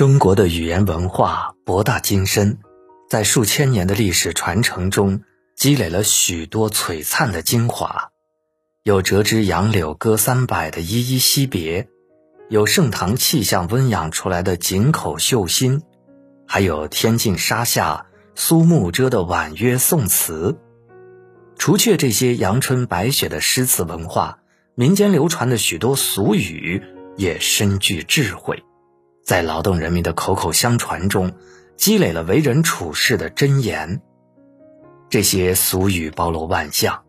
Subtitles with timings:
[0.00, 2.56] 中国的语言文化博大精深，
[3.10, 5.20] 在数千年的历史传承中
[5.54, 8.08] 积累了许多璀璨的精华。
[8.82, 11.86] 有折枝杨柳歌三百的依依惜别，
[12.48, 15.82] 有盛唐气象温养出来的井口秀心，
[16.48, 20.56] 还有天净沙下苏幕遮的婉约宋词。
[21.58, 24.38] 除却这些阳春白雪的诗词文化，
[24.74, 26.82] 民间流传的许多俗语
[27.18, 28.64] 也深具智慧。
[29.22, 31.32] 在劳动人民的口口相传中，
[31.76, 34.02] 积累了为人处事的箴言。
[35.08, 37.04] 这些俗语包罗万象，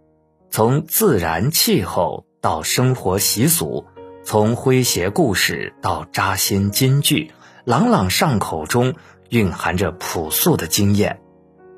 [0.50, 3.86] 从自然气候到生活习俗，
[4.24, 7.32] 从诙谐故事到扎心金句，
[7.66, 8.94] 朗朗上口中
[9.30, 11.20] 蕴含着朴素的经验。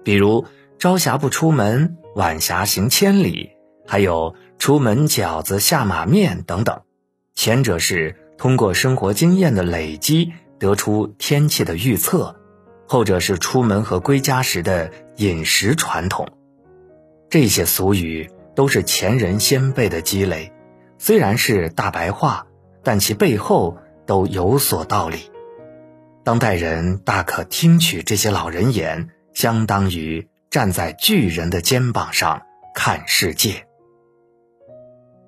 [0.04, 0.46] 比如
[0.80, 3.52] “朝霞不出门，晚霞行千里”，
[3.88, 6.82] 还有“出门饺子，下马面”等等。
[7.36, 8.20] 前者是。
[8.38, 12.36] 通过生活经验的累积得出天气的预测，
[12.88, 16.28] 后者是出门和归家时的饮食传统。
[17.30, 20.52] 这些俗语都是前人先辈的积累，
[20.98, 22.48] 虽然是大白话，
[22.84, 25.32] 但其背后都有所道理。
[26.24, 32.42] 当代人大可听取这些老人言，相当于站在巨人的肩膀上
[32.76, 33.68] 看世界。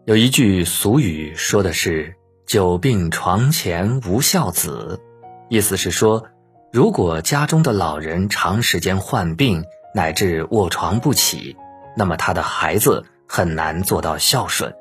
[0.05, 2.15] 有一句俗语说的是。
[2.45, 5.01] 久病床前无孝子，
[5.49, 6.27] 意思是说，
[6.71, 9.63] 如果家中的老人长时间患病
[9.95, 11.57] 乃至卧床不起，
[11.97, 14.71] 那么他的孩子很难做到孝顺。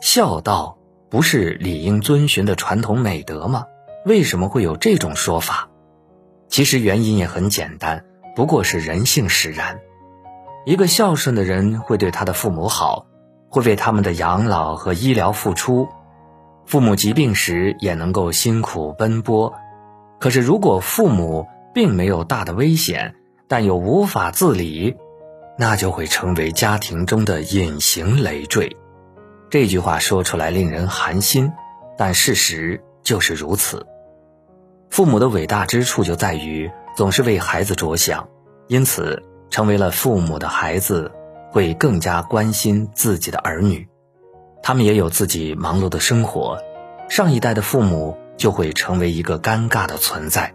[0.00, 0.78] 孝道
[1.10, 3.64] 不是理应遵循的传统美德吗？
[4.06, 5.68] 为什么会有这种说法？
[6.48, 8.04] 其实原因也很简单，
[8.36, 9.80] 不过是人性使然。
[10.64, 13.06] 一个孝顺的人会对他的父母好，
[13.48, 15.88] 会为他们的养老和医疗付出。
[16.66, 19.54] 父母疾病时也能够辛苦奔波，
[20.18, 23.14] 可是如果父母并没有大的危险，
[23.48, 24.96] 但又无法自理，
[25.58, 28.76] 那就会成为家庭中的隐形累赘。
[29.50, 31.52] 这句话说出来令人寒心，
[31.96, 33.86] 但事实就是如此。
[34.90, 38.26] 父母的伟大之处就在于总是为孩子着想，
[38.68, 41.12] 因此成为了父母的孩子
[41.50, 43.86] 会更加关心自己的儿女。
[44.66, 46.58] 他们也有自己忙碌的生活，
[47.10, 50.54] 上一代的父母就会成为一个尴尬的存在。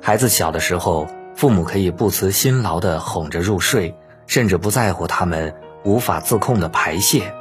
[0.00, 3.96] 孩子小的时候，父母可以不辞辛劳地哄着入睡，
[4.28, 7.34] 甚至不在乎他们无法自控的排泄。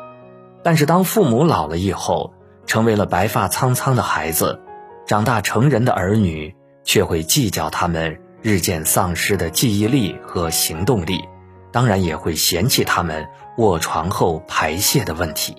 [0.63, 2.33] 但是当父母老了以后，
[2.65, 4.59] 成为了白发苍苍的孩子，
[5.05, 11.23] 长大成人的儿女却会计较他们日渐丧失的记忆力和行动力，
[11.71, 13.27] 当然也会嫌弃他们
[13.59, 15.55] 卧床后排泄的问题。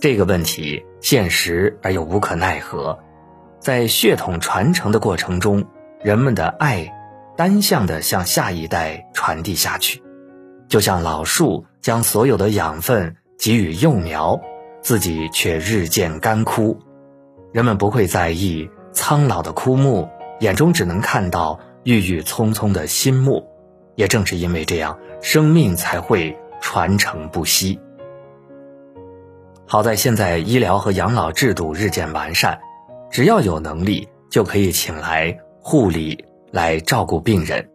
[0.00, 2.98] 这个问题现实而又无可奈何，
[3.58, 5.64] 在血统传承的过程中，
[6.00, 6.94] 人们的爱
[7.36, 10.00] 单向的向下一代传递下去，
[10.68, 14.40] 就像老树将所有的养分给予幼苗，
[14.82, 16.78] 自己却日渐干枯。
[17.52, 20.08] 人们不会在意苍老的枯木，
[20.38, 23.48] 眼中只能看到郁郁葱葱的新木。
[23.96, 27.80] 也正是因为这样，生命才会传承不息。
[29.70, 32.58] 好在现在医疗和养老制度日渐完善，
[33.10, 37.68] 只要有能力就可以请来护理来照顾病人，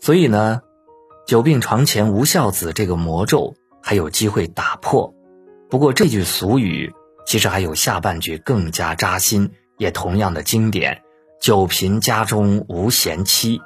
[0.00, 0.60] 所以呢，
[1.26, 5.12] 久病床前无孝子这个魔咒还有机会打破。
[5.68, 6.94] 不过这句俗语
[7.26, 11.02] 其实还有下半句更加扎心，也同样的经典：
[11.42, 13.60] 久贫家中无贤妻。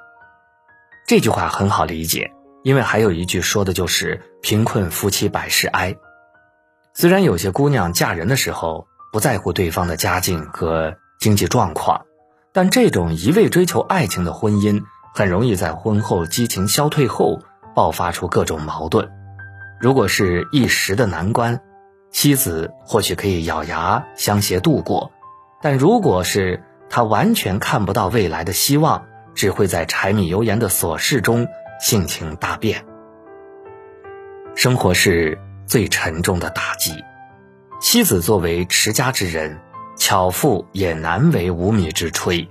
[1.07, 2.33] 这句话很好理解，
[2.63, 5.95] 因为还有一句说的就是贫困夫妻百事哀。
[6.95, 12.05] 虽然有些姑娘嫁人的时候不在乎对方的家境和经济状况，
[12.53, 14.83] 但这种一味追求爱情的婚姻，
[15.15, 17.41] 很容易在婚后激情消退后
[17.75, 19.11] 爆发出各种矛盾。
[19.81, 21.61] 如果是一时的难关，
[22.11, 25.11] 妻子或许可以咬牙相携度过；
[25.63, 31.49] 但如果是他完全看不到未来的希望，只会在柴米油盐的琐事中
[31.81, 32.85] 性情大变。
[34.55, 35.39] 生活是。
[35.67, 36.93] 最沉重的打击，
[37.81, 39.59] 妻子作为持家之人，
[39.97, 42.49] 巧妇也难为无米之炊。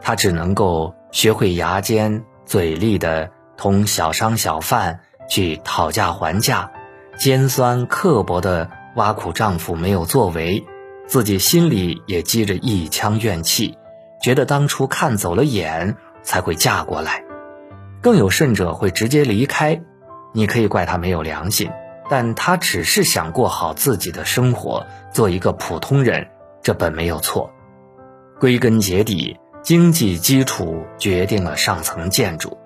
[0.00, 6.70] 她只能够学会牙尖嘴利的同小商小贩去讨价还价，
[7.18, 10.64] 尖酸刻薄的挖苦丈夫没有作为，
[11.06, 13.76] 自己心里也积着一腔怨气，
[14.22, 17.24] 觉得当初看走了眼才会嫁过来。
[18.00, 19.80] 更有甚者会直接离开，
[20.32, 21.70] 你可以怪他没有良心。
[22.08, 26.28] 但他只是想过好自己的生活，做一个普通人，
[26.62, 27.50] 这本没有错。
[28.40, 32.56] 归根结底，经济基础决定了上层建筑。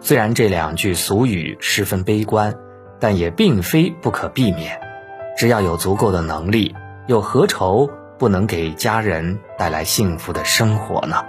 [0.00, 2.54] 虽然这两句俗语十分悲观，
[3.00, 4.80] 但也并非不可避免。
[5.36, 6.74] 只要有足够的能力，
[7.06, 7.88] 又何愁
[8.18, 11.24] 不能给家人带来幸福的生活呢？